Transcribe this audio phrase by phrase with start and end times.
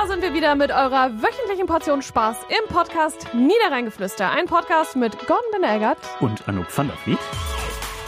[0.00, 4.30] Da sind wir wieder mit eurer wöchentlichen Portion Spaß im Podcast Niederrheingeflüster.
[4.30, 7.18] Ein Podcast mit Gordon Benegert und Anouk van der Vliet.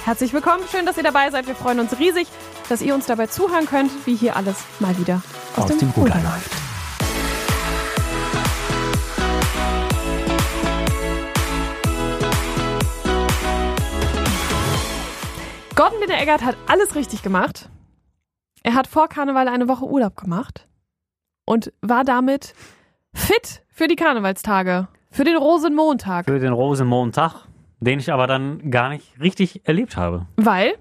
[0.04, 1.48] Herzlich willkommen, schön, dass ihr dabei seid.
[1.48, 2.29] Wir freuen uns riesig,
[2.68, 5.21] dass ihr uns dabei zuhören könnt, wie hier alles mal wieder
[5.56, 6.53] aus, aus dem, dem Ruder läuft.
[15.75, 17.68] Gordon Benegert hat alles richtig gemacht.
[18.62, 20.68] Er hat vor Karneval eine Woche Urlaub gemacht
[21.51, 22.55] und war damit
[23.13, 26.27] fit für die Karnevalstage, für den Rosenmontag.
[26.27, 27.49] Für den Rosenmontag,
[27.81, 30.29] den ich aber dann gar nicht richtig erlebt habe.
[30.36, 30.75] Weil?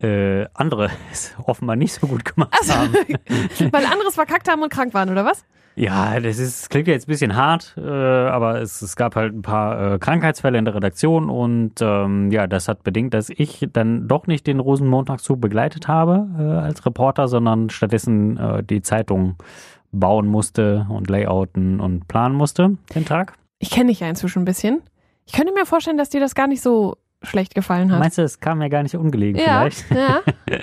[0.00, 2.92] Äh, andere es offenbar nicht so gut gemacht also, haben.
[3.72, 5.44] weil anderes verkackt haben und krank waren, oder was?
[5.78, 9.42] Ja, das ist, klingt jetzt ein bisschen hart, äh, aber es, es gab halt ein
[9.42, 14.08] paar äh, Krankheitsfälle in der Redaktion und ähm, ja, das hat bedingt, dass ich dann
[14.08, 19.36] doch nicht den Rosenmontagszug begleitet habe äh, als Reporter, sondern stattdessen äh, die Zeitung
[19.98, 23.34] bauen musste und layouten und planen musste den Tag.
[23.58, 24.82] Ich kenne dich ja inzwischen ein bisschen.
[25.26, 27.98] Ich könnte mir vorstellen, dass dir das gar nicht so schlecht gefallen hat.
[27.98, 29.90] Meinst du, es kam mir gar nicht ungelegen ja, vielleicht?
[29.90, 30.20] Ja.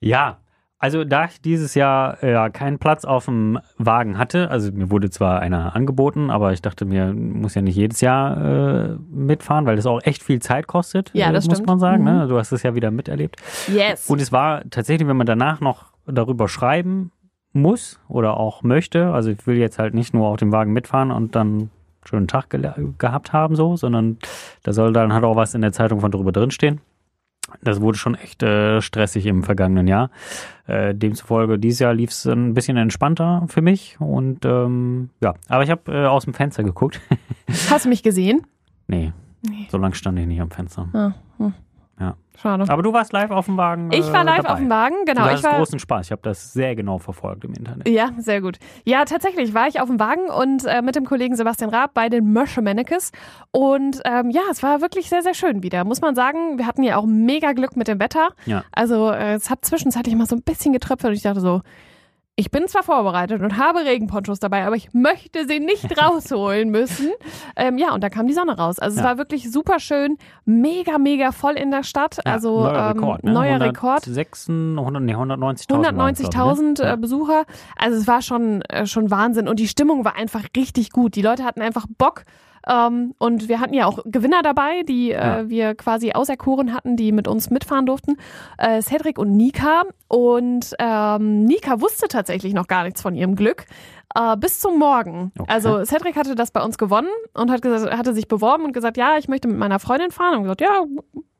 [0.00, 0.38] ja,
[0.84, 5.08] also da ich dieses Jahr ja keinen Platz auf dem Wagen hatte, also mir wurde
[5.08, 9.76] zwar einer angeboten, aber ich dachte mir, muss ja nicht jedes Jahr äh, mitfahren, weil
[9.76, 11.68] das auch echt viel Zeit kostet, ja, das äh, muss stimmt.
[11.68, 12.02] man sagen.
[12.02, 12.10] Mhm.
[12.10, 12.28] Ne?
[12.28, 13.36] Du hast es ja wieder miterlebt.
[13.66, 14.10] Yes.
[14.10, 17.12] Und es war tatsächlich, wenn man danach noch darüber schreiben
[17.54, 21.10] muss oder auch möchte, also ich will jetzt halt nicht nur auf dem Wagen mitfahren
[21.10, 21.70] und dann einen
[22.04, 24.18] schönen Tag ge gehabt haben, so, sondern
[24.62, 26.80] da soll dann halt auch was in der Zeitung von drüber drinstehen.
[27.62, 30.10] Das wurde schon echt äh, stressig im vergangenen Jahr.
[30.66, 34.00] Äh, demzufolge, dieses Jahr lief es ein bisschen entspannter für mich.
[34.00, 37.00] Und ähm, ja, aber ich habe äh, aus dem Fenster geguckt.
[37.70, 38.46] Hast du mich gesehen?
[38.86, 39.66] nee, nee.
[39.70, 40.88] so lange stand ich nicht am Fenster.
[40.92, 41.54] Ah, hm.
[41.98, 42.16] Ja.
[42.36, 42.64] Schade.
[42.68, 43.92] Aber du warst live auf dem Wagen.
[43.92, 44.50] ich war live dabei.
[44.50, 45.30] auf dem Wagen, genau.
[45.30, 46.06] Ich war großen Spaß.
[46.06, 47.88] Ich habe das sehr genau verfolgt im Internet.
[47.88, 48.58] Ja, sehr gut.
[48.84, 52.08] Ja, tatsächlich war ich auf dem Wagen und äh, mit dem Kollegen Sebastian Raab bei
[52.08, 53.12] den Möschemennekes.
[53.52, 55.84] Und ähm, ja, es war wirklich sehr, sehr schön wieder.
[55.84, 58.30] Muss man sagen, wir hatten ja auch mega Glück mit dem Wetter.
[58.46, 58.64] Ja.
[58.72, 61.62] Also äh, es hat zwischenzeitlich mal so ein bisschen getröpfelt und ich dachte so,
[62.36, 67.12] ich bin zwar vorbereitet und habe Regenponchos dabei, aber ich möchte sie nicht rausholen müssen.
[67.54, 68.78] Ähm, ja, und da kam die Sonne raus.
[68.80, 69.10] Also es Ja.
[69.10, 72.18] war wirklich super schön, mega, mega voll in der Stadt.
[72.26, 73.24] Ja, also neuer ähm, Rekord.
[73.24, 73.32] Ne?
[73.32, 74.02] neuer Rekord.
[74.08, 75.40] 106, 100, nee, 190.000.
[75.40, 75.88] waren's, glaub ich,
[76.28, 76.92] 190.000 ne?
[76.92, 77.44] äh, Besucher.
[77.76, 81.14] Also es war schon, äh, schon Wahnsinn und die Stimmung war einfach richtig gut.
[81.14, 82.24] Die Leute hatten einfach Bock.
[82.68, 85.48] Ähm, und wir hatten ja auch Gewinner dabei, die äh, Ja.
[85.48, 88.16] wir quasi auserkoren hatten, die mit uns mitfahren durften.
[88.58, 89.82] Äh, Cedric und Nika.
[90.08, 93.66] Und ähm, Nika wusste tatsächlich noch gar nichts von ihrem Glück.
[94.14, 95.32] Äh, bis zum Morgen.
[95.38, 95.52] Okay.
[95.52, 98.96] Also Cedric hatte das bei uns gewonnen und hat gesagt, hatte sich beworben und gesagt,
[98.96, 100.36] ja, ich möchte mit meiner Freundin fahren.
[100.36, 100.84] Und gesagt, ja,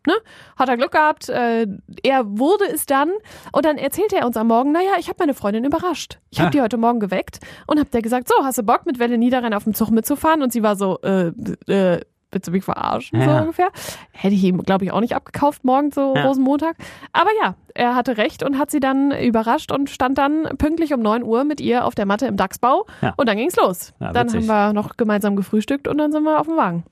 [0.07, 0.15] ne,
[0.57, 1.29] hat er Glück gehabt.
[1.29, 1.67] Äh,
[2.03, 3.11] er wurde es dann.
[3.53, 6.19] Und dann erzählte er uns am Morgen, naja, ich habe meine Freundin überrascht.
[6.31, 6.51] Ich habe Ah.
[6.51, 9.55] die heute Morgen geweckt und habe der gesagt, so, hast du Bock, mit Welle Niederrhein
[9.55, 10.43] auf dem Zug mitzufahren?
[10.43, 11.29] Und sie war so, äh,
[11.69, 12.01] äh,
[12.33, 13.21] willst du mich verarschen?
[13.23, 13.41] So Ja.
[13.43, 13.69] ungefähr.
[14.11, 16.25] Hätte ich ihm, glaube ich, auch nicht abgekauft morgen, so Ja.
[16.27, 16.75] Rosenmontag.
[17.13, 21.01] Aber ja, er hatte recht und hat sie dann überrascht und stand dann pünktlich um
[21.01, 22.87] 9 Uhr mit ihr auf der Matte im Dachsbau.
[23.03, 23.15] Ja.
[23.17, 23.93] Und dann ging's los.
[24.01, 26.83] Ja, dann haben wir noch gemeinsam gefrühstückt und dann sind wir auf dem Wagen.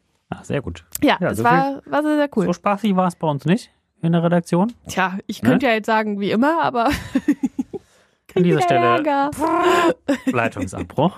[0.40, 0.84] Ah, sehr gut.
[1.02, 2.46] Ja, Ja, es so war, war sehr, sehr cool.
[2.46, 3.70] So spaßig war es bei uns nicht
[4.02, 4.72] in der Redaktion.
[4.88, 5.48] Tja, ich Ne?
[5.50, 6.88] könnte ja jetzt sagen, wie immer, aber
[8.34, 9.02] An dieser Stelle.
[10.32, 11.16] Leitungsabbruch.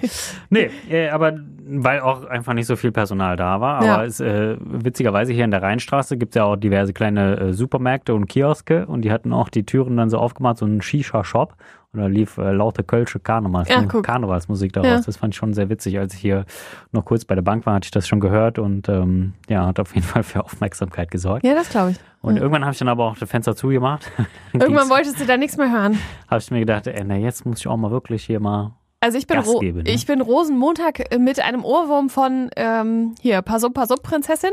[0.50, 3.76] nee, äh, aber weil auch einfach nicht so viel Personal da war.
[3.76, 4.04] Aber Ja.
[4.04, 8.14] es, äh, witzigerweise hier in der Rheinstraße gibt es ja auch diverse kleine äh, Supermärkte
[8.14, 11.54] und Kioske und die hatten auch die Türen dann so aufgemacht, so ein Shisha-Shop.
[11.94, 13.82] Und da lief äh, laute Kölsche Karnevals Ja.
[13.84, 14.88] Karnevalsmusik daraus.
[14.90, 15.00] Ja.
[15.00, 15.98] Das fand ich schon sehr witzig.
[15.98, 16.44] Als ich hier
[16.92, 19.78] noch kurz bei der Bank war, hatte ich das schon gehört und ähm, ja, hat
[19.80, 21.44] auf jeden Fall für Aufmerksamkeit gesorgt.
[21.46, 21.96] Ja, das glaube ich.
[22.20, 22.42] Und Ja.
[22.42, 24.10] irgendwann habe ich dann aber auch das Fenster zugemacht.
[24.52, 25.98] Irgendwann wolltest du da nichts mehr hören.
[26.28, 29.18] habe ich mir gedacht, ey, na, jetzt muss ich auch mal wirklich hier mal Also
[29.18, 29.90] ich bin, Gas Ro gebe, ne?
[29.90, 34.50] ich bin Rosenmontag mit einem Ohrwurm von ähm, hier, Pass up, Pass up, Prinzessin.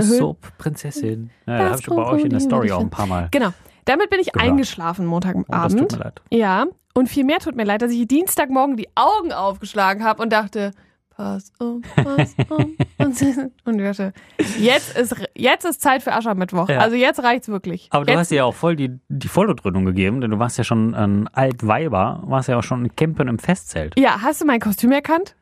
[0.00, 1.30] Soap Prinzessin.
[1.46, 3.28] Ja, Das da habe ich bei euch in der Story auch ein paar Mal.
[3.30, 3.50] Genau.
[3.86, 4.50] Damit bin ich Gehört.
[4.50, 5.92] eingeschlafen Oh, das tut Montagabend.
[5.92, 6.20] mir leid.
[6.30, 6.64] ja.
[6.96, 10.70] Und viel mehr tut mir leid, dass ich Dienstagmorgen die Augen aufgeschlagen habe und dachte,
[11.10, 12.60] pass auf, pass auf.
[12.98, 14.12] und ich dachte,
[14.58, 16.68] jetzt ist, jetzt ist Zeit für Aschermittwoch.
[16.68, 16.78] Ja.
[16.78, 17.88] Also jetzt reicht's wirklich.
[17.90, 20.56] Aber du jetzt, hast dir ja auch voll die, die Vollodröhnung gegeben, denn du warst
[20.56, 23.98] ja schon ein Altweiber, warst ja auch schon in Campen im Festzelt.
[23.98, 25.34] Ja, hast du mein Kostüm erkannt?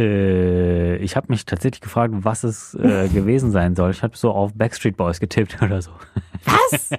[0.00, 3.90] Äh, ich habe mich tatsächlich gefragt, was es äh, gewesen sein soll.
[3.90, 5.90] Ich habe so auf Backstreet Boys getippt oder so.
[6.44, 6.90] Was?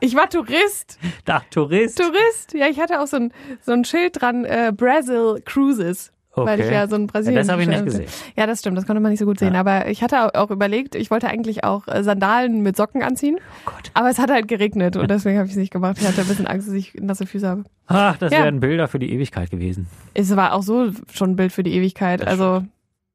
[0.00, 0.98] Ich war Tourist.
[1.24, 1.98] Da, Tourist.
[1.98, 2.54] Tourist?
[2.54, 6.12] Ja, ich hatte auch so ein, so ein Schild dran, äh, Brazil Cruises.
[6.34, 6.74] Weil ich Okay.
[6.74, 7.36] ja so ein Ja, Brasilien.
[7.40, 8.06] das habe ich nicht gesehen.
[8.36, 9.54] Ja, das stimmt, das konnte man nicht so gut sehen.
[9.54, 9.60] Ja.
[9.60, 13.38] Aber ich hatte auch überlegt, ich wollte eigentlich auch äh, Sandalen mit Socken anziehen.
[13.66, 13.90] Oh Gott.
[13.94, 15.96] Aber es hat halt geregnet und deswegen habe ich es nicht gemacht.
[16.00, 17.64] Ich hatte ein bisschen Angst, dass ich nasse Füße habe.
[17.88, 18.44] Ach, das Ja.
[18.44, 19.88] wären Bilder für die Ewigkeit gewesen.
[20.14, 22.20] Es war auch so schon ein Bild für die Ewigkeit.
[22.20, 22.62] Das also,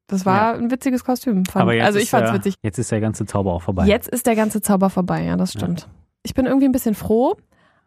[0.08, 1.44] das war ein witziges Kostüm.
[1.46, 1.62] Fand.
[1.62, 2.56] Aber jetzt also, ich fand's der, witzig.
[2.62, 3.86] Jetzt ist der ganze Zauber auch vorbei.
[3.86, 5.88] Jetzt ist der ganze Zauber vorbei, ja, das stimmt.
[6.24, 7.36] Ich bin irgendwie ein bisschen froh.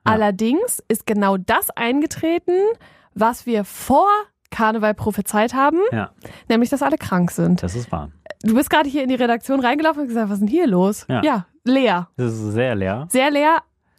[0.07, 0.13] Ja.
[0.13, 2.53] Allerdings ist genau das eingetreten,
[3.13, 4.07] was wir vor
[4.51, 6.11] Karneval prophezeit haben, Ja,
[6.49, 7.61] nämlich, dass alle krank sind.
[7.63, 8.11] das ist wahr.
[8.43, 11.05] Du bist gerade hier in die Redaktion reingelaufen und gesagt, was ist denn hier los?
[11.09, 11.45] Ja.
[11.65, 12.09] leer.
[12.17, 13.07] Das ist sehr leer.
[13.09, 13.57] Sehr leer,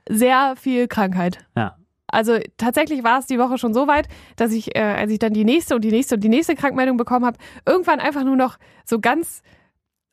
[0.09, 1.39] sehr viel Krankheit.
[1.57, 1.77] Ja.
[2.11, 5.35] Also tatsächlich war es die Woche schon so weit, dass ich, äh, als ich dann
[5.35, 7.37] die nächste und die nächste und die nächste Krankmeldung bekommen habe,
[7.67, 8.57] irgendwann einfach nur noch
[8.87, 9.43] so ganz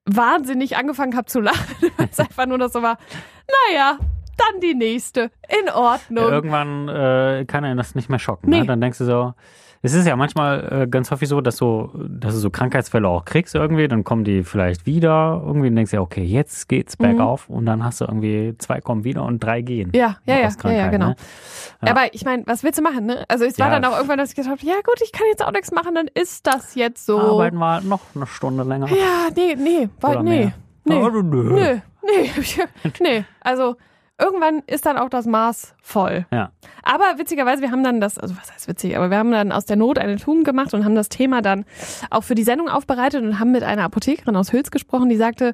[0.06, 2.98] wahnsinnig angefangen habe zu lachen, weil es einfach nur noch so war,
[3.70, 3.98] naja,
[4.38, 5.32] dann die nächste.
[5.64, 6.26] In Ordnung.
[6.30, 8.50] Irgendwann äh, kann einen das nicht mehr schocken.
[8.50, 8.60] Nee.
[8.62, 8.66] Ne?
[8.66, 9.34] Dann denkst du so,
[9.86, 13.24] es ist ja manchmal äh, ganz häufig so, dass du, dass du so Krankheitsfälle auch
[13.26, 17.50] kriegst irgendwie, dann kommen die vielleicht wieder irgendwie und denkst ja, okay, jetzt geht's bergauf
[17.50, 19.90] und dann hast du irgendwie zwei kommen wieder und drei gehen.
[19.90, 19.96] Mhm.
[20.00, 21.08] ja, ja, ja, ja, genau.
[21.10, 21.16] Ne?
[21.84, 21.92] Ja.
[21.92, 23.24] Aber ich meine, was willst du machen, ne?
[23.28, 23.80] Also es war Ja.
[23.80, 25.96] dann auch irgendwann, dass ich gedacht habe, ja gut, ich kann jetzt auch nichts machen,
[25.96, 27.20] dann ist das jetzt so.
[27.20, 28.88] Arbeiten wir noch eine Stunde länger.
[28.90, 30.54] Ja, nee, nee, Oder nee, mehr.
[30.86, 31.54] nee, Oh, nö.
[31.54, 32.30] nee, nee,
[33.02, 33.26] nee.
[33.42, 33.76] Also
[34.20, 36.26] irgendwann ist dann auch das Maß voll.
[36.32, 36.52] Ja.
[36.84, 39.66] Aber witzigerweise, wir haben dann das, also was heißt witzig, aber wir haben dann aus
[39.66, 41.66] der Not eine Tugend gemacht und haben das Thema dann
[42.10, 45.54] auch für die Sendung aufbereitet und haben mit einer Apothekerin aus Hüls gesprochen, die sagte,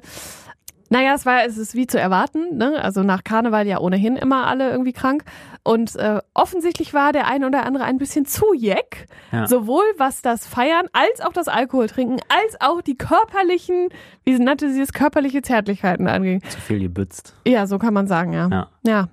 [0.92, 2.78] naja, es war, es ist wie zu erwarten, ne?
[2.82, 5.24] Also nach Karneval ja ohnehin immer alle irgendwie krank.
[5.64, 9.06] Und äh, offensichtlich war der eine oder andere ein bisschen zu jeck.
[9.30, 9.46] Ja.
[9.46, 13.88] Sowohl was das Feiern als auch das Alkoholtrinken, als auch die körperlichen,
[14.24, 16.42] wie nannte sie es, körperliche Zärtlichkeiten anging.
[16.42, 17.34] Zu viel gebützt.
[17.46, 18.48] Ja, so kann man sagen, ja.
[18.50, 18.68] Ja.
[18.86, 19.08] Ja.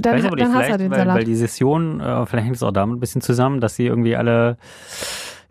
[0.00, 1.16] Dann, dann hast du den weil, Salat.
[1.18, 4.16] weil die Session, äh, vielleicht hängt es auch damit ein bisschen zusammen, dass sie irgendwie
[4.16, 4.56] alle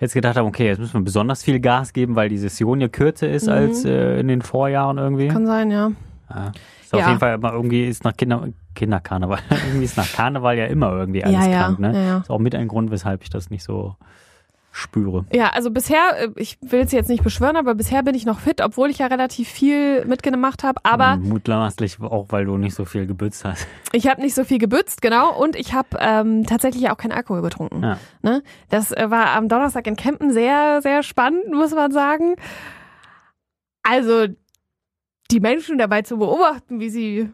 [0.01, 2.87] jetzt gedacht haben, okay, jetzt müssen wir besonders viel Gas geben, weil die Session ja
[2.89, 3.53] kürzer ist Mhm.
[3.53, 5.27] als äh, in den Vorjahren irgendwie.
[5.29, 5.91] kann sein, ja.
[6.29, 6.51] Ja.
[6.81, 7.07] Ist auf Ja.
[7.07, 9.39] jeden Fall immer irgendwie ist nach Kinder, Kinderkarneval.
[9.67, 12.19] irgendwie ist nach Karneval ja immer irgendwie alles ja, krank, ne?
[12.21, 13.95] Ist auch mit ein Grund, weshalb ich das nicht so
[14.71, 15.25] spüre.
[15.33, 18.39] Ja, also bisher, äh, ich will es jetzt nicht beschwören, aber bisher bin ich noch
[18.39, 20.79] fit, obwohl ich ja relativ viel mitgemacht habe.
[20.83, 23.67] Aber Mhm, Mutmaßlich auch, weil du nicht so viel gebützt hast.
[23.91, 25.37] ich habe nicht so viel gebützt, genau.
[25.37, 27.83] Und ich habe ähm, tatsächlich auch keinen Alkohol getrunken.
[27.83, 27.97] Ja.
[28.21, 28.43] Ne?
[28.69, 32.35] Das äh, war am Donnerstag in Kempen sehr, sehr spannend, muss man sagen.
[33.83, 34.27] Also
[35.31, 37.29] die Menschen dabei zu beobachten, wie sie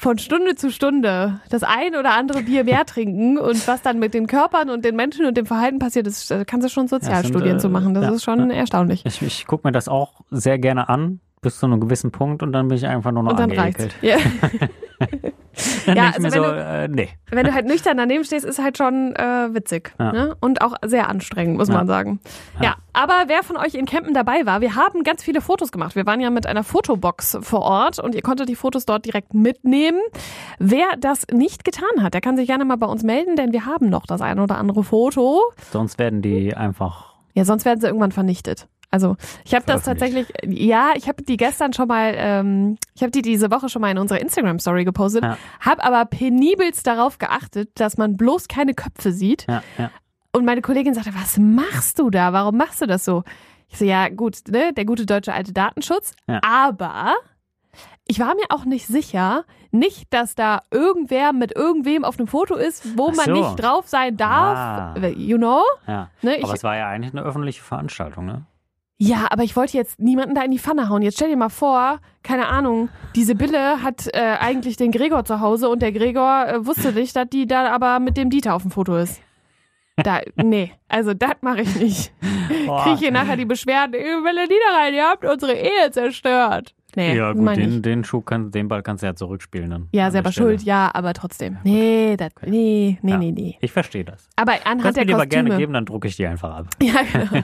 [0.00, 4.14] von Stunde zu Stunde das ein oder andere Bier mehr trinken und was dann mit
[4.14, 7.50] den Körpern und den Menschen und dem Verhalten passiert, das äh, kannst du schon Sozialstudien
[7.50, 7.94] sind, zu äh, machen.
[7.94, 8.56] Das ja, ist schon ja.
[8.56, 9.04] erstaunlich.
[9.04, 12.52] Ich, ich gucke mir das auch sehr gerne an, bis zu einem gewissen Punkt und
[12.52, 13.94] dann bin ich einfach nur noch Und dann angeekelt.
[14.02, 14.02] reicht's.
[14.02, 14.16] Ja.
[15.86, 17.08] Dann Ja, also mir so, wenn äh, nee.
[17.30, 19.92] Wenn du halt nüchtern daneben stehst, ist halt schon äh, witzig.
[19.98, 20.12] Ja.
[20.12, 20.36] Ne?
[20.40, 21.74] Und auch sehr anstrengend, muss Ja.
[21.74, 22.20] man sagen.
[22.58, 22.64] Ja.
[22.64, 22.76] Ja.
[22.92, 25.96] aber wer von euch in Campen dabei war, wir haben ganz viele Fotos gemacht.
[25.96, 29.34] Wir waren ja mit einer Fotobox vor Ort und ihr konntet die Fotos dort direkt
[29.34, 30.00] mitnehmen.
[30.58, 33.66] Wer das nicht getan hat, der kann sich gerne mal bei uns melden, denn wir
[33.66, 35.40] haben noch das eine oder andere Foto.
[35.72, 37.14] Sonst werden die einfach.
[37.34, 38.66] Ja, sonst werden sie irgendwann vernichtet.
[38.90, 43.12] Also ich habe das tatsächlich, ja, ich habe die gestern schon mal, ähm, ich habe
[43.12, 45.36] die diese Woche schon mal in unserer Instagram-Story gepostet, Ja.
[45.60, 49.46] habe aber penibelst darauf geachtet, dass man bloß keine Köpfe sieht.
[49.48, 49.90] Ja, ja.
[50.32, 52.32] Und meine Kollegin sagte, was machst du da?
[52.32, 53.22] Warum machst du das so?
[53.68, 56.12] Ich so, ja gut, ne, der gute deutsche alte Datenschutz.
[56.26, 56.40] Ja.
[56.44, 57.14] Aber
[58.08, 62.56] ich war mir auch nicht sicher, nicht, dass da irgendwer mit irgendwem auf einem Foto
[62.56, 63.32] ist, wo Ach man so.
[63.32, 64.96] nicht drauf sein darf.
[64.98, 65.06] Ah.
[65.16, 65.62] You know?
[65.86, 66.10] ja.
[66.22, 68.42] Ne, ich, Aber es war ja eigentlich eine öffentliche Veranstaltung, ne?
[69.02, 71.00] Ja, aber ich wollte jetzt niemanden da in die Pfanne hauen.
[71.00, 75.40] Jetzt stell dir mal vor, keine Ahnung, diese Bille hat äh, eigentlich den Gregor zu
[75.40, 78.60] Hause und der Gregor äh, wusste nicht, dass die da aber mit dem Dieter auf
[78.60, 79.22] dem Foto ist.
[79.96, 82.12] Da, nee, also das mache ich nicht.
[82.84, 86.74] Kriege hier nachher die Beschwerden, "Äh, Welle Niederrhein, ihr habt unsere Ehe zerstört.
[86.96, 89.88] Nee, ja, gut, den, den Schuh kann, den Ball kannst du ja zurückspielen dann.
[89.92, 91.58] Ja, selber schuld, ja, aber trotzdem.
[91.64, 93.18] Nee, das, nee, nee, Ja.
[93.18, 93.58] nee, nee.
[93.60, 94.28] Ich verstehe das.
[94.36, 95.28] Aber anhand Kannst der mir Kostüme.
[95.28, 96.66] gerne geben, dann drucke ich die einfach ab.
[96.82, 97.42] Ja, genau.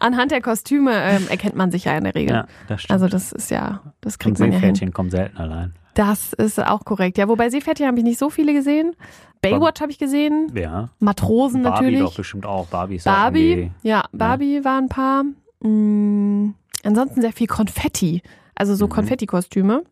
[0.00, 2.34] Anhand der Kostüme ähm, erkennt man sich ja in der Regel.
[2.36, 2.92] Ja, das stimmt.
[2.92, 4.92] Also das ist ja, das Und kriegt man ja hin.
[4.92, 5.74] Kommen selten allein.
[5.94, 7.18] Das ist auch korrekt.
[7.18, 8.96] Ja, wobei Seepferdchen habe ich nicht so viele gesehen.
[9.42, 10.50] Baywatch habe ich gesehen.
[10.54, 10.88] Ja.
[10.98, 12.00] Matrosen Barbie natürlich.
[12.00, 12.66] doch bestimmt auch.
[12.66, 15.24] Barbie ist Barbie, ja, Barbie war ein paar.
[15.60, 18.22] Mm, ansonsten sehr viel Konfetti,
[18.54, 18.90] also so Mhm.
[18.90, 19.84] Konfetti-Kostüme.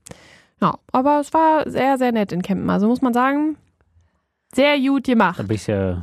[0.60, 2.70] Ja, aber es war sehr, sehr nett in Campen.
[2.70, 3.56] Also muss man sagen,
[4.54, 5.38] sehr gut gemacht.
[5.68, 6.02] du,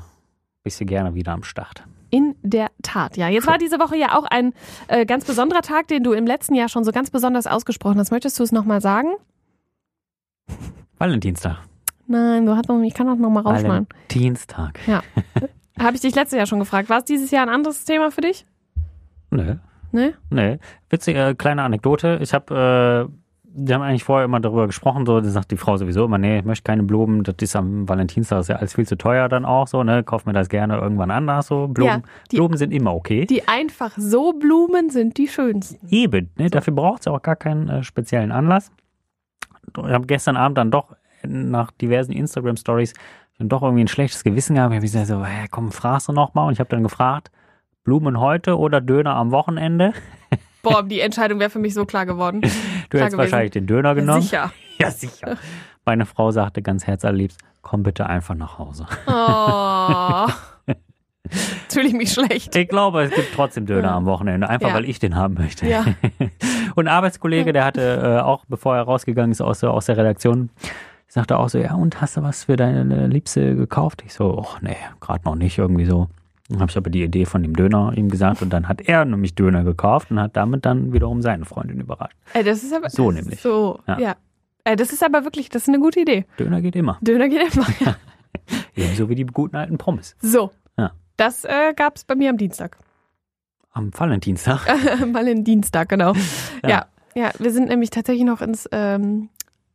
[0.63, 1.83] bist du gerne wieder am Start.
[2.11, 3.29] In der Tat, ja.
[3.29, 4.53] Jetzt war diese Woche ja auch ein
[4.87, 8.09] äh, ganz besonderer Tag, den du im letzten Jahr schon so ganz besonders ausgesprochen hast.
[8.11, 9.09] Möchtest du es nochmal sagen?
[10.97, 11.57] Valentinstag.
[12.07, 13.87] Nein, du hast noch, ich kann auch nochmal rausschneiden.
[14.09, 14.79] Valentinstag.
[15.79, 16.89] Habe ich dich letztes Jahr schon gefragt.
[16.89, 18.45] War es dieses Jahr ein anderes Thema für dich?
[19.91, 20.13] Nee.
[20.29, 20.51] Ne?
[20.51, 20.59] Nee.
[20.89, 22.19] Witzige äh, kleine Anekdote.
[22.21, 23.13] Ich habe, äh,
[23.51, 26.39] wir haben eigentlich vorher immer darüber gesprochen, so, da sagt die Frau sowieso immer, nee,
[26.39, 29.43] ich möchte keine Blumen, das ist am Valentinstag, ist ja alles viel zu teuer dann
[29.43, 31.67] auch so, ne, kauf mir das gerne irgendwann anders so.
[31.67, 33.25] Blumen, Ja, die- Blumen sind immer okay.
[33.25, 35.87] Die einfach so Blumen sind die schönsten.
[35.89, 38.71] Eben, ne, dafür braucht es auch gar keinen äh, speziellen Anlass.
[39.77, 42.93] Ich habe gestern Abend dann doch nach diversen Instagram-Stories
[43.39, 44.71] dann doch irgendwie ein schlechtes Gewissen gehabt.
[44.71, 46.45] Ich habe gesagt, so, hä, komm, fragst du noch mal?
[46.47, 47.31] Und ich habe dann gefragt,
[47.89, 49.93] Blumen heute oder Döner am Wochenende?
[50.61, 52.41] Boah, die Entscheidung wäre für mich so klar geworden.
[52.41, 53.17] Du Klar hättest gewesen.
[53.17, 54.21] wahrscheinlich den Döner genommen.
[54.21, 54.51] Sicher.
[54.77, 55.37] Ja, sicher.
[55.85, 58.85] Meine Frau sagte ganz herzallerliebst, komm bitte einfach nach Hause.
[59.07, 60.27] Oh.
[61.69, 62.55] Fühle ich mich schlecht.
[62.55, 63.95] Ich glaube, es gibt trotzdem Döner Ja.
[63.97, 64.73] am Wochenende, einfach Ja.
[64.75, 65.67] weil ich den haben möchte.
[65.67, 65.83] Ja.
[66.75, 69.97] Und ein Arbeitskollege, der hatte äh, auch, bevor er rausgegangen ist aus, der- aus der
[69.97, 70.51] Redaktion,
[71.07, 74.03] sagte auch so, ja, und hast du was für deine Liebste gekauft?
[74.05, 76.07] Ich so, ach nee, gerade noch nicht, irgendwie so.
[76.49, 79.05] Dann habe ich aber die Idee von dem Döner ihm gesagt und dann hat er
[79.05, 82.17] nämlich Döner gekauft und hat damit dann wiederum seine Freundin überrascht.
[82.33, 82.89] Ey, das ist aber.
[82.89, 83.39] So nämlich.
[83.41, 83.99] So, Ja.
[83.99, 84.15] ja.
[84.63, 86.25] Ey, das ist aber wirklich, das ist eine gute Idee.
[86.39, 86.97] Döner geht immer.
[87.01, 87.65] Döner geht immer.
[87.79, 87.95] Ja.
[88.75, 90.15] Ebenso wie die guten alten Pommes.
[90.21, 90.51] So.
[90.77, 90.91] Ja.
[91.17, 92.77] Das äh, gab es bei mir am Dienstag.
[93.71, 94.61] Am Valentinstag.
[95.11, 96.13] Mal in Dienstag, genau.
[96.63, 96.69] Ja.
[96.69, 96.85] Ja.
[97.15, 97.31] ja.
[97.37, 99.29] wir sind nämlich tatsächlich noch ins ähm,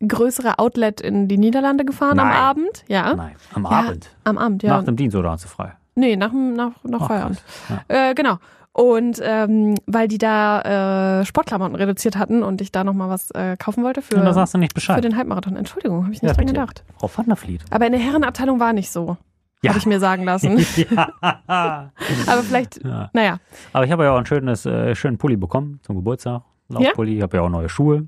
[0.05, 2.37] größere Outlet in die Niederlande gefahren am Nein.
[2.37, 2.83] Abend.
[2.87, 3.15] Ja.
[3.15, 4.09] Nein, am Ja, Abend.
[4.25, 4.77] Am Abend, ja.
[4.77, 5.73] Nach dem Dienst oder hast du frei?
[5.95, 7.41] Nee, nach, nach, nach Ach, Feierabend.
[7.67, 7.79] krass.
[7.87, 8.37] Äh, genau.
[8.73, 13.55] Und ähm, weil die da äh, Sportklamotten reduziert hatten und ich da nochmal was äh,
[13.57, 14.19] kaufen wollte für, Ja.
[14.19, 15.01] Und da sagst du nicht für Bescheid.
[15.03, 15.55] den Halbmarathon.
[15.55, 16.59] Entschuldigung, habe ich Ja, nicht dran bitte.
[16.59, 16.83] gedacht.
[16.99, 17.63] Frau van der Vliet.
[17.71, 19.15] Aber in der Herrenabteilung war nicht so.
[19.61, 19.69] Ja.
[19.69, 20.57] Habe ich mir sagen lassen.
[20.91, 21.09] ja.
[22.27, 23.09] Aber vielleicht, ja.
[23.13, 23.37] naja.
[23.73, 26.41] Aber ich habe ja auch ein schönes, äh, schönen Pulli bekommen zum Geburtstag.
[26.67, 27.15] Laufpulli.
[27.17, 28.07] Ich habe ja auch neue Schuhe.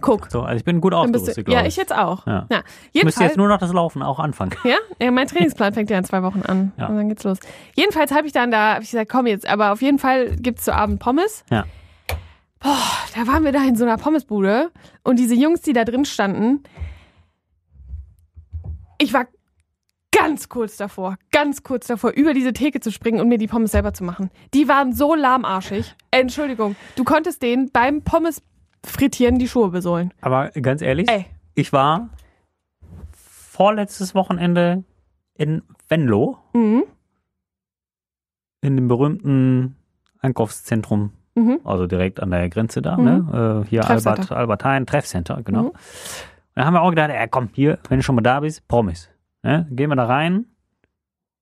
[0.00, 0.30] Guck.
[0.30, 2.26] So, also ich bin gut ausgerüstet, glaube ja, ich jetzt auch.
[2.26, 2.46] Ja.
[2.50, 2.62] Ja.
[2.92, 4.52] Ich müsste jetzt nur noch das Laufen auch anfangen.
[4.64, 4.76] ja?
[5.00, 6.72] ja, mein Trainingsplan fängt ja in zwei Wochen an.
[6.78, 6.86] Ja.
[6.86, 7.38] Und dann geht's los.
[7.74, 10.64] Jedenfalls habe ich dann da, hab ich gesagt, komm jetzt, aber auf jeden Fall gibt's
[10.64, 11.44] zu Abend Pommes.
[11.50, 11.64] Ja.
[12.60, 12.76] Boah,
[13.14, 14.70] da waren wir da in so einer Pommesbude
[15.02, 16.62] und diese Jungs, die da drin standen,
[18.98, 19.26] ich war
[20.16, 23.72] ganz kurz davor, ganz kurz davor, über diese Theke zu springen und mir die Pommes
[23.72, 24.30] selber zu machen.
[24.54, 25.94] Die waren so lahmarschig.
[26.10, 28.42] Entschuldigung, du konntest denen beim Pommes
[28.86, 30.12] frittieren die Schuhe besohlen.
[30.20, 32.08] Aber ganz ehrlich, Ey, ich war
[33.12, 34.84] vorletztes Wochenende
[35.34, 36.84] in Venlo, mhm,
[38.62, 39.76] in dem berühmten
[40.20, 41.60] Einkaufszentrum, mhm.
[41.64, 43.04] also direkt an der Grenze da, Mhm.
[43.04, 43.62] ne?
[43.64, 43.88] Äh, hier.
[43.88, 45.64] Albert, Albert Heijn, Treffcenter, genau.
[45.64, 45.72] Mhm.
[46.54, 49.10] Da haben wir auch gedacht, ja komm, hier, wenn du schon mal da bist, Pommes.
[49.42, 49.66] Ne?
[49.70, 50.46] Gehen wir da rein.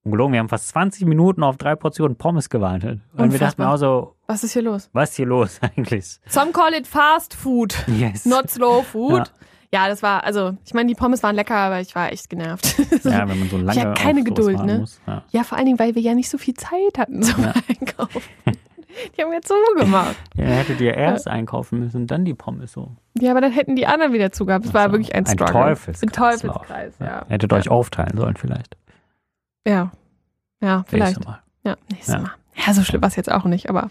[0.05, 3.01] Ungelogen, wir haben fast 20 Minuten auf drei Portionen Pommes gewartet.
[3.17, 4.91] Und wir dachten auch so, Was ist hier los?
[4.93, 6.19] was ist hier los eigentlich?
[6.29, 8.25] Some call it fast food, Yes.
[8.27, 9.27] not slow food.
[9.29, 9.33] Ja.
[9.73, 12.77] Ja, das war, also, ich meine, die Pommes waren lecker, aber ich war echt genervt.
[13.03, 14.79] ja, wenn man so lange Ja, keine auf sowas Geduld, ne?
[14.79, 15.01] Muss.
[15.05, 15.23] Ja.
[15.33, 17.55] Ja, vor allen Dingen, weil wir ja nicht so viel Zeit hatten zum Ja.
[17.69, 18.23] Einkaufen.
[19.19, 20.15] Die haben jetzt so gemacht.
[20.37, 22.93] Ja, hättet ihr erst einkaufen müssen, dann die Pommes so.
[23.19, 24.67] Ja, aber dann hätten die anderen wieder zugehabt.
[24.67, 24.93] Es war so.
[24.93, 25.53] wirklich ein Ein Struggle.
[25.53, 26.03] Teufelskreis.
[26.05, 27.25] Ein Teufelskreis, ja.
[27.29, 28.77] Hättet euch aufteilen sollen vielleicht.
[29.67, 29.93] Ja.
[30.61, 31.17] Ja, vielleicht.
[31.19, 31.43] Nächstes Mal.
[31.65, 32.21] Ja, nächstes Ja.
[32.21, 32.31] Mal.
[32.67, 33.89] Ja, so schlimm war es jetzt auch nicht, aber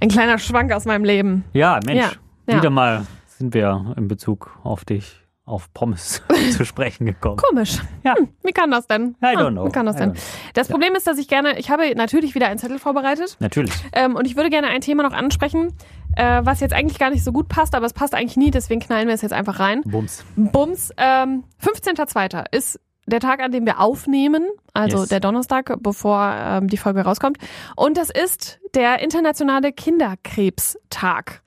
[0.00, 1.44] ein kleiner Schwank aus meinem Leben.
[1.52, 2.18] Ja, Mensch.
[2.48, 2.56] Ja.
[2.56, 3.06] Wieder mal
[3.38, 6.20] sind wir in Bezug auf dich, auf Pommes
[6.56, 7.36] zu sprechen gekommen.
[7.36, 7.78] Komisch.
[8.02, 8.16] Ja.
[8.16, 9.10] Hm, wie kann das denn?
[9.22, 9.66] I Ah, don't know.
[9.66, 10.14] Wie kann das I denn?
[10.54, 13.72] Das Problem ist, dass ich gerne, ich habe natürlich wieder einen Zettel vorbereitet Natürlich.
[13.92, 15.72] ähm, und ich würde gerne ein Thema noch ansprechen,
[16.16, 18.80] äh, was jetzt eigentlich gar nicht so gut passt, aber es passt eigentlich nie, deswegen
[18.80, 19.82] knallen wir es jetzt einfach rein.
[19.84, 20.24] Bums.
[20.34, 22.44] Bums, ähm, 15.02.
[22.50, 25.08] ist der Tag, an dem wir aufnehmen, also Yes.
[25.08, 27.38] der Donnerstag, bevor ähm, die Folge rauskommt.
[27.76, 31.42] Und das ist der internationale Kinderkrebstag.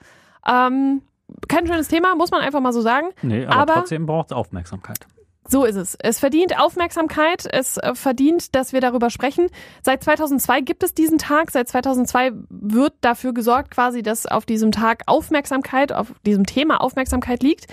[0.47, 1.01] Ähm,
[1.47, 3.07] kein schönes Thema, muss man einfach mal so sagen.
[3.21, 5.00] Nee, aber, Aber- trotzdem braucht es Aufmerksamkeit.
[5.47, 5.95] So ist es.
[6.01, 7.45] Es verdient Aufmerksamkeit.
[7.51, 9.47] Es äh, verdient, dass wir darüber sprechen.
[9.83, 11.51] Seit 2002 gibt es diesen Tag.
[11.51, 17.43] Seit 2002 wird dafür gesorgt, quasi, dass auf diesem Tag Aufmerksamkeit, auf diesem Thema Aufmerksamkeit
[17.43, 17.67] liegt.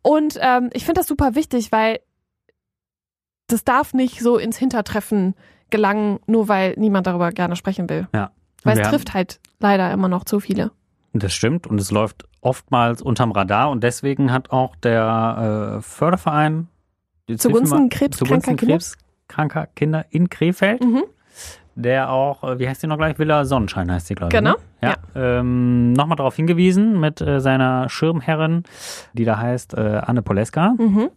[0.00, 2.00] Und ähm, ich finde das super wichtig, weil
[3.48, 5.34] das darf nicht so ins Hintertreffen
[5.70, 8.06] gelangen, nur weil niemand darüber gerne sprechen will.
[8.14, 8.30] Ja.
[8.64, 10.70] Weil es trifft halt leider immer noch zu viele.
[11.12, 16.68] Das stimmt und es läuft oftmals unterm Radar und deswegen hat auch der äh, Förderverein
[17.36, 19.66] Zugunsten mal, krebskranker Kinder?
[19.74, 21.04] Kinder in Krefeld, Mhm.
[21.74, 23.18] der auch, äh, wie heißt die noch gleich?
[23.18, 24.38] Villa Sonnenschein heißt die, glaube ich.
[24.38, 24.88] Genau, Ne?
[24.90, 24.96] Ja.
[25.40, 28.62] Ähm, Nochmal darauf hingewiesen mit äh, seiner Schirmherrin,
[29.12, 31.10] die da heißt äh, Anne Poleska, Mhm.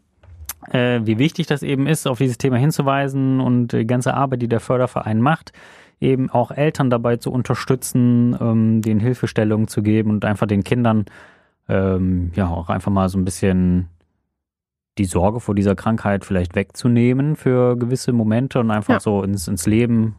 [0.70, 4.48] Äh, wie wichtig das eben ist, auf dieses Thema hinzuweisen und die ganze Arbeit, die
[4.48, 5.54] der Förderverein macht,
[6.00, 11.06] eben auch Eltern dabei zu unterstützen, ähm, denen Hilfestellungen zu geben und einfach den Kindern
[11.70, 13.88] ähm, ja auch einfach mal so ein bisschen
[14.98, 19.00] die Sorge vor dieser Krankheit vielleicht wegzunehmen für gewisse Momente und einfach Ja.
[19.00, 20.16] so ins, ins Leben,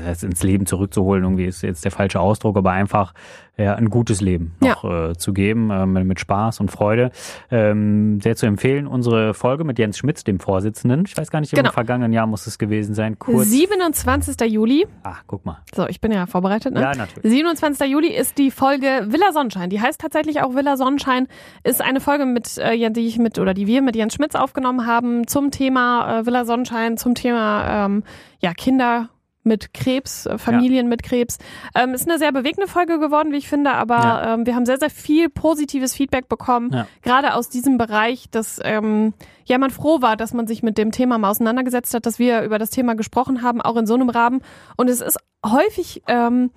[0.00, 3.12] das ins Leben zurückzuholen, irgendwie ist jetzt der falsche Ausdruck, aber einfach
[3.58, 5.10] ja, ein gutes Leben noch ja.
[5.10, 7.10] äh, zu geben, äh, mit Spaß und Freude.
[7.50, 11.04] Ähm, sehr zu empfehlen, unsere Folge mit Jens Schmitz, dem Vorsitzenden.
[11.06, 11.68] Ich weiß gar nicht, genau.
[11.68, 13.18] im vergangenen Jahr muss es gewesen sein.
[13.18, 13.48] Kurz.
[13.48, 14.50] 27.
[14.50, 14.86] Juli.
[15.02, 15.58] Ah, guck mal.
[15.74, 16.80] So, ich bin ja vorbereitet, ne?
[16.80, 17.30] Ja, natürlich.
[17.30, 17.90] 27.
[17.90, 19.68] Juli ist die Folge Villa Sonnenschein.
[19.68, 21.28] Die heißt tatsächlich auch Villa Sonnenschein.
[21.62, 24.86] Ist eine Folge mit, äh, die ich mit, oder die wir mit Jens Schmitz aufgenommen
[24.86, 28.02] haben zum Thema äh, Villa Sonnenschein, zum Thema ähm,
[28.40, 29.10] ja, Kinder
[29.44, 30.90] mit Krebs, äh, Familien ja.
[30.90, 31.38] mit Krebs.
[31.74, 34.34] Ähm, ist eine sehr bewegende Folge geworden, wie ich finde, aber ja.
[34.34, 36.86] ähm, wir haben sehr, sehr viel positives Feedback bekommen, ja.
[37.02, 40.92] gerade aus diesem Bereich, dass ähm, ja man froh war, dass man sich mit dem
[40.92, 44.10] Thema mal auseinandergesetzt hat, dass wir über das Thema gesprochen haben, auch in so einem
[44.10, 44.42] Rahmen.
[44.76, 46.50] Und es ist häufig ähm,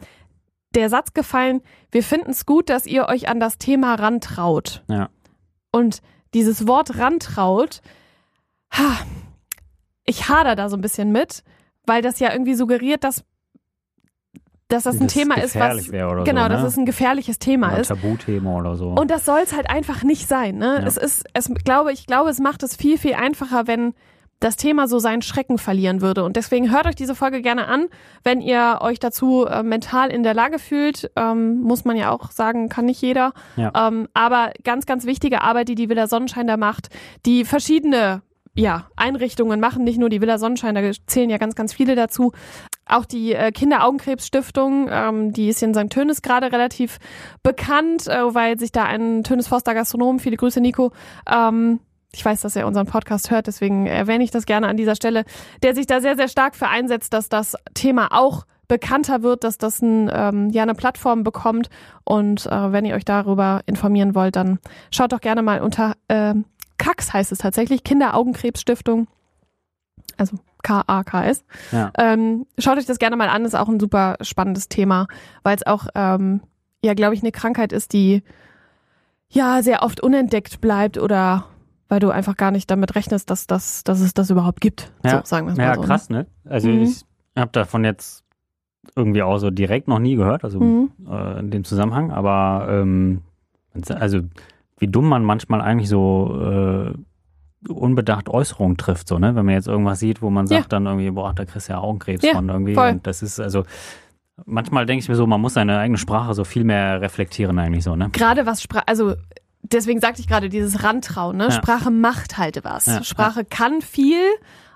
[0.75, 1.62] der Satz gefallen,
[1.92, 4.84] wir finden es gut, dass ihr euch an das Thema rantraut.
[4.88, 5.10] Ja.
[5.72, 6.01] Und
[6.34, 7.82] dieses Wort rantraut,
[8.72, 8.98] ha,
[10.04, 11.44] ich hader da so ein bisschen mit,
[11.88, 13.24] weil das ja irgendwie suggeriert, dass
[14.68, 16.50] dass das ein Thema ist, was genau, so, ne?
[16.50, 17.89] dass es ein gefährliches Thema oder ist.
[17.89, 18.89] Tabuthema oder so.
[18.89, 20.58] Und das soll es halt einfach nicht sein.
[20.58, 20.80] Ne?
[20.82, 20.88] Ja.
[20.88, 23.94] Es ist, es glaube ich glaube, es macht es viel viel einfacher, wenn
[24.39, 26.24] das Thema so seinen Schrecken verlieren würde.
[26.24, 27.88] Und deswegen hört euch diese Folge gerne an,
[28.24, 31.10] wenn ihr euch dazu äh, mental in der Lage fühlt.
[31.15, 33.34] Ähm, muss man ja auch sagen, kann nicht jeder.
[33.56, 33.72] Ja.
[33.88, 36.89] Ähm, aber ganz, ganz wichtige Arbeit, die die Villa Sonnenschein da macht,
[37.25, 38.22] die verschiedene
[38.55, 42.31] ja, Einrichtungen machen, nicht nur die Villa Sonnenschein, da zählen ja ganz, ganz viele dazu.
[42.85, 45.89] Auch die äh, Kinderaugenkrebsstiftung, ähm, die ist in St.
[45.89, 47.00] Tönis gerade relativ
[47.43, 50.91] bekannt, äh, weil sich da ein Tönis Forster Gastronom, viele Grüße Nico,
[51.29, 51.79] ähm,
[52.13, 55.25] ich weiß, dass er unseren Podcast hört, deswegen erwähne ich das gerne an dieser Stelle,
[55.63, 59.57] der sich da sehr, sehr stark für einsetzt, dass das Thema auch bekannter wird, dass
[59.57, 61.69] das ein, ähm, ja eine Plattform bekommt.
[62.03, 64.59] Und äh, wenn ihr euch darüber informieren wollt, dann
[64.91, 66.33] schaut doch gerne mal unter äh,
[66.77, 69.08] KAKS heißt es tatsächlich, Kinderaugenkrebsstiftung.
[70.17, 71.46] Also K-A-K-S.
[71.72, 71.91] Ja.
[71.98, 75.08] Ähm, schaut euch das gerne mal an, ist auch ein super spannendes Thema,
[75.44, 76.41] weil es auch, ähm,
[76.84, 78.24] ja, glaube ich, eine Krankheit ist, die
[79.29, 81.46] ja sehr oft unentdeckt bleibt oder
[81.88, 84.91] weil du einfach gar nicht damit rechnest, dass, das, dass es das überhaupt gibt.
[85.03, 85.88] Ja, so, sagen wir mal ja so, ne?
[85.88, 86.25] krass, ne?
[86.46, 86.82] Also mhm.
[86.82, 87.05] ich
[87.36, 88.24] habe davon jetzt
[88.96, 90.91] irgendwie auch so direkt noch nie gehört, also mhm.
[91.08, 93.22] äh, in dem Zusammenhang, aber ähm,
[93.90, 94.22] also
[94.77, 99.35] wie dumm man manchmal eigentlich so äh, unbedacht Äußerungen trifft, so, ne?
[99.35, 100.68] Wenn man jetzt irgendwas sieht, wo man sagt ja.
[100.68, 102.75] dann irgendwie, boah, da kriegst du ja Augenkrebs ja, von irgendwie.
[102.75, 102.92] Voll.
[102.92, 103.64] Und das ist also
[104.46, 107.83] manchmal denke ich mir so, man muss seine eigene Sprache so viel mehr reflektieren eigentlich
[107.83, 108.09] so, ne?
[108.11, 109.16] Gerade was Sprache, also
[109.64, 111.46] deswegen sagte ich gerade dieses Rantrauen, ne?
[111.46, 111.51] Ja.
[111.51, 113.07] Sprache macht halt was.
[113.07, 114.22] Sprache kann viel,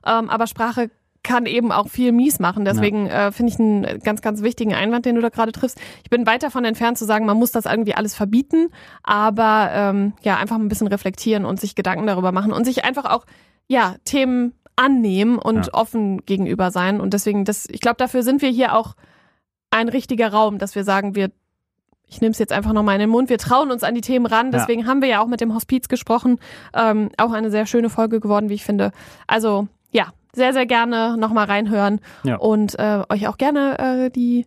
[0.06, 0.90] ähm, aber Sprache
[1.24, 2.66] kann eben auch viel mies machen.
[2.66, 3.28] Deswegen ja.
[3.28, 5.80] äh, finde ich einen ganz, ganz wichtigen Einwand, den du da gerade triffst.
[6.04, 8.70] Ich bin weit davon entfernt zu sagen, man muss das irgendwie alles verbieten,
[9.04, 13.06] aber ähm, ja, einfach ein bisschen reflektieren und sich Gedanken darüber machen und sich einfach
[13.06, 13.26] auch
[13.68, 15.74] ja Themen annehmen und ja.
[15.74, 17.02] offen gegenüber sein.
[17.02, 18.96] Und deswegen, das, ich glaube, dafür sind wir hier auch
[19.72, 21.32] ein richtiger Raum, dass wir sagen, wir
[22.12, 23.30] ich nehme es jetzt einfach nochmal in den Mund.
[23.30, 24.52] Wir trauen uns an die Themen ran.
[24.52, 24.88] Deswegen ja.
[24.88, 26.40] haben wir ja auch mit dem Hospiz gesprochen.
[26.74, 28.92] Ähm, auch eine sehr schöne Folge geworden, wie ich finde.
[29.28, 32.38] Also ja, sehr, sehr gerne nochmal reinhören ja.
[32.38, 34.46] und äh, euch auch gerne äh, die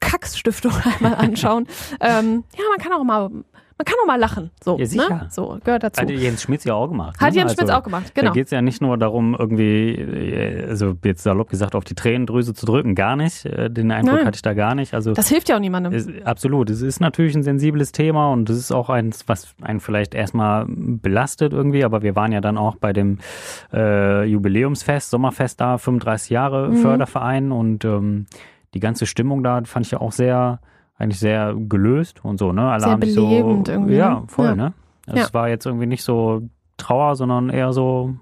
[0.00, 1.66] Kax-Stiftung einmal anschauen.
[2.00, 3.30] ähm, ja, man kann auch mal
[3.78, 4.50] man kann auch mal lachen.
[4.60, 5.08] So, ja, sicher.
[5.08, 5.26] Ne?
[5.30, 6.02] so gehört dazu.
[6.02, 7.20] Hat Jens Schmitz ja auch gemacht.
[7.20, 7.38] Hat ne?
[7.38, 8.28] Jens Schmitz also, auch gemacht, genau.
[8.28, 12.54] Da geht es ja nicht nur darum, irgendwie, also jetzt salopp gesagt, auf die Tränendrüse
[12.54, 13.46] zu drücken, gar nicht.
[13.46, 14.26] Äh, den Eindruck Nein.
[14.26, 14.94] hatte ich da gar nicht.
[14.94, 15.92] Also das hilft ja auch niemandem.
[15.92, 16.70] Ist, absolut.
[16.70, 20.66] Es ist natürlich ein sensibles Thema und es ist auch eins, was einen vielleicht erstmal
[20.68, 23.18] belastet irgendwie, aber wir waren ja dann auch bei dem
[23.72, 26.76] äh, Jubiläumsfest, Sommerfest da, 35 Jahre mhm.
[26.78, 28.26] Förderverein und ähm,
[28.74, 30.58] die ganze Stimmung da fand ich ja auch sehr
[30.98, 32.70] eigentlich sehr gelöst und so, ne?
[32.70, 33.94] Alle sehr haben belebend so, irgendwie.
[33.94, 34.24] Ja, ne?
[34.28, 34.54] voll, ja.
[34.54, 34.74] ne?
[35.06, 35.34] Es ja.
[35.34, 36.42] war jetzt irgendwie nicht so
[36.76, 38.14] Trauer, sondern eher so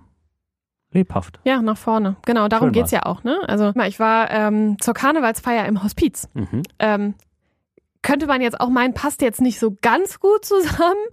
[0.92, 1.40] lebhaft.
[1.44, 2.16] Ja, nach vorne.
[2.24, 3.38] Genau, darum geht es ja auch, ne?
[3.48, 6.28] Also, ich war ähm, zur Karnevalsfeier im Hospiz.
[6.34, 6.62] Mhm.
[6.78, 7.14] Ähm,
[8.02, 11.04] könnte man jetzt auch meinen, passt jetzt nicht so ganz gut zusammen,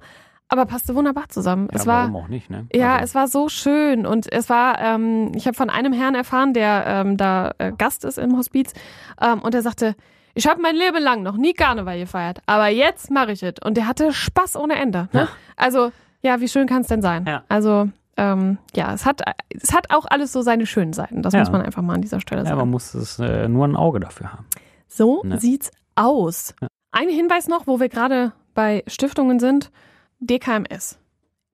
[0.47, 1.67] aber passte wunderbar zusammen.
[1.71, 2.67] Ja, es war, warum auch nicht, ne?
[2.71, 3.03] Ja, also.
[3.05, 6.83] es war so schön und es war, ähm, ich habe von einem Herrn erfahren, der
[6.85, 8.73] ähm, da äh, Gast ist im Hospiz
[9.19, 9.95] ähm, und der sagte,
[10.33, 13.53] ich habe mein Leben lang noch nie Karneval gefeiert, aber jetzt mache ich es.
[13.63, 15.09] Und der hatte Spaß ohne Ende.
[15.13, 15.21] Ne?
[15.21, 15.27] Ja.
[15.55, 15.91] Also,
[16.21, 17.25] ja, wie schön kann es denn sein?
[17.27, 17.43] Ja.
[17.49, 21.21] Also, ähm, ja, es hat, es hat auch alles so seine schönen Seiten.
[21.21, 21.39] Das ja.
[21.39, 22.57] muss man einfach mal an dieser Stelle sagen.
[22.57, 24.45] Ja, man muss es äh, nur ein Auge dafür haben.
[24.87, 25.39] So ne?
[25.39, 26.55] sieht's aus.
[26.61, 26.67] Ja.
[26.91, 29.71] Ein Hinweis noch, wo wir gerade bei Stiftungen sind:
[30.19, 30.99] DKMS.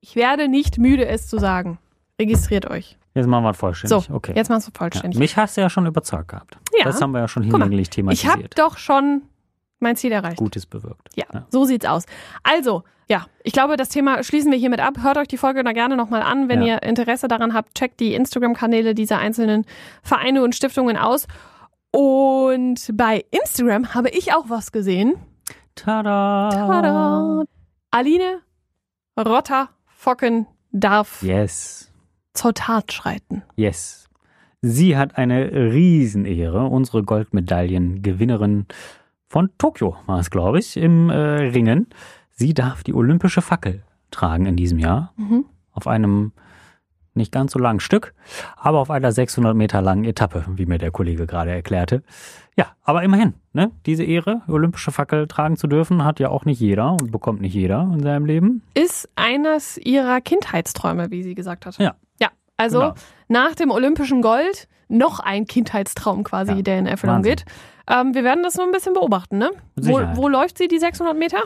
[0.02, 1.80] Ich werde nicht müde, es zu sagen.
[2.20, 2.99] Registriert euch.
[3.20, 4.08] Jetzt machen wir es vollständig.
[4.08, 4.34] So, okay.
[4.36, 5.16] jetzt machen wir es vollständig.
[5.16, 6.58] Ja, mich hast du ja schon überzeugt gehabt.
[6.78, 6.86] Ja.
[6.86, 8.34] Das haben wir ja schon hinlänglich thematisiert.
[8.36, 9.24] Ich habe doch schon
[9.80, 10.38] mein Ziel erreicht.
[10.38, 11.10] Gutes bewirkt.
[11.16, 12.06] Ja, ja, so sieht's aus.
[12.44, 14.96] Also, ja, ich glaube, das Thema schließen wir hiermit ab.
[15.02, 16.48] Hört euch die Folge da gerne nochmal an.
[16.50, 16.76] Wenn Ja.
[16.76, 19.66] ihr Interesse daran habt, checkt die Instagram-Kanäle dieser einzelnen
[20.04, 21.28] Vereine und Stiftungen aus.
[21.92, 25.16] Und bei Instagram habe ich auch was gesehen.
[25.76, 26.50] Tada!
[26.52, 27.44] Tada!
[27.92, 28.42] Aline
[29.18, 31.89] Rotter Focken darf Yes.
[32.34, 33.44] Zur Tat schreiten.
[33.56, 34.08] Yes.
[34.62, 38.66] Sie hat eine Riesenehre, unsere Goldmedaillengewinnerin
[39.28, 41.88] von Tokio war es, glaube ich, im äh, Ringen.
[42.32, 45.46] Sie darf die olympische Fackel tragen in diesem Jahr Mhm.
[45.72, 46.32] auf einem
[47.14, 48.14] nicht ganz so langen Stück,
[48.56, 52.02] aber auf einer 600 Meter langen Etappe, wie mir der Kollege gerade erklärte.
[52.58, 53.72] Ja, aber immerhin, ne?
[53.86, 57.54] Diese Ehre, olympische Fackel tragen zu dürfen, hat ja auch nicht jeder und bekommt nicht
[57.54, 58.62] jeder in seinem Leben.
[58.74, 61.78] Ist eines ihrer Kindheitsträume, wie sie gesagt hat.
[61.78, 61.96] Ja.
[62.60, 62.94] Ja, also Genau.
[63.30, 67.36] nach dem olympischen Gold noch ein Kindheitstraum quasi, Ja, der in Erfüllung Wahnsinn.
[67.38, 67.46] geht.
[67.90, 69.52] Ähm, wir werden das nur ein bisschen beobachten, ne?
[69.76, 71.40] Wo, wo läuft sie, die 600 Meter?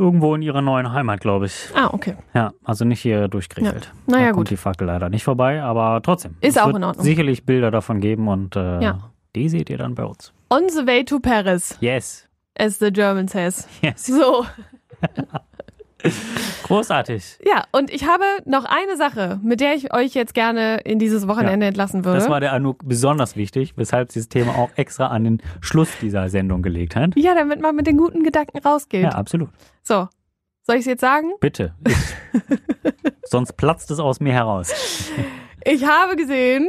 [0.00, 1.70] Irgendwo in ihrer neuen Heimat, glaube ich.
[1.74, 2.16] Ah, okay.
[2.32, 3.92] Ja, also nicht hier durch Krefeld.
[4.06, 4.34] Naja, da gut.
[4.36, 6.36] kommt die Fackel leider nicht vorbei, aber trotzdem.
[6.40, 7.04] Ist auch in Ordnung.
[7.04, 9.10] sicherlich Bilder davon geben und äh, Ja.
[9.34, 10.32] die seht ihr dann bei uns.
[10.50, 12.28] On the way to Paris, Yes.
[12.56, 13.66] as the German says.
[13.82, 14.06] Yes.
[14.06, 14.44] So,
[16.62, 17.38] Großartig.
[17.44, 21.26] ja, und ich habe noch eine Sache, mit der ich euch jetzt gerne in dieses
[21.26, 22.18] Wochenende entlassen würde.
[22.18, 25.88] Das war der Anouk besonders wichtig, weshalb sie das Thema auch extra an den Schluss
[26.00, 27.16] dieser Sendung gelegt hat.
[27.16, 29.02] ja, damit man mit den guten Gedanken rausgeht.
[29.02, 29.50] Ja, absolut.
[29.82, 30.08] So,
[30.62, 31.32] soll ich es jetzt sagen?
[31.40, 31.74] Bitte.
[33.24, 34.72] Sonst platzt es aus mir heraus.
[35.64, 36.68] Ich habe gesehen,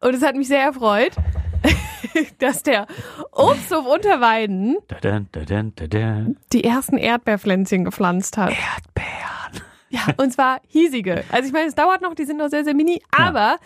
[0.00, 1.12] und es hat mich sehr erfreut,
[2.38, 2.86] dass der
[3.32, 4.76] Obsthof Unterweiden
[6.52, 8.50] die ersten Erdbeerpflänzchen gepflanzt hat.
[8.50, 9.66] Erdbeeren.
[9.88, 11.24] Ja, und zwar hiesige.
[11.30, 13.58] Also ich meine, es dauert noch, die sind noch sehr, sehr mini, aber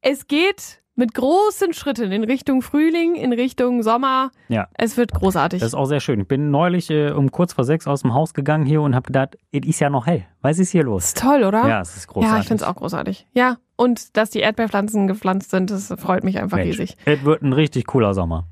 [0.00, 4.30] es geht mit großen Schritten in Richtung Frühling, in Richtung Sommer.
[4.48, 4.68] Ja.
[4.74, 5.60] Es wird großartig.
[5.60, 6.20] Das ist auch sehr schön.
[6.20, 9.06] Ich bin neulich äh, um kurz vor sechs aus dem Haus gegangen hier und habe
[9.06, 10.26] gedacht, es ist ja noch hell.
[10.40, 11.04] Was ist hier los?
[11.04, 11.68] ist toll, oder?
[11.68, 12.34] Ja, es ist großartig.
[12.34, 13.26] Ja, ich finde es auch großartig.
[13.32, 16.96] Ja, und dass die Erdbeerpflanzen gepflanzt sind, das freut mich einfach Mensch, riesig.
[17.04, 18.48] Es wird ein richtig cooler Sommer.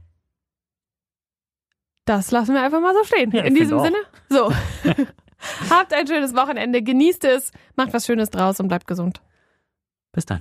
[2.05, 3.31] Das lassen wir einfach mal so stehen.
[3.31, 3.97] Ja, In diesem Sinne,
[4.29, 4.53] so.
[5.71, 9.23] Habt ein schönes Wochenende, genießt es, macht was Schönes draus und bleibt gesund.
[10.13, 10.41] Bis dann.